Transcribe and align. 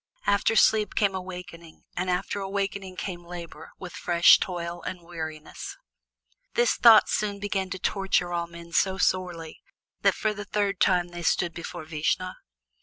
After 0.25 0.55
sleep 0.55 0.95
came 0.95 1.13
awakening, 1.13 1.83
and 1.95 2.09
after 2.09 2.39
awakening 2.39 2.95
came 2.95 3.23
labor 3.23 3.69
with 3.77 3.93
fresh 3.93 4.39
toil 4.39 4.81
and 4.81 5.03
weariness. 5.03 5.77
This 6.55 6.73
thought 6.73 7.07
began 7.39 7.65
soon 7.69 7.69
to 7.69 7.77
torture 7.77 8.33
all 8.33 8.47
men 8.47 8.71
so 8.71 8.97
sorely, 8.97 9.61
that 10.01 10.15
for 10.15 10.33
the 10.33 10.45
third 10.45 10.79
time 10.79 11.09
they 11.09 11.21
stood 11.21 11.53
before 11.53 11.85
Vishnu. 11.85 12.31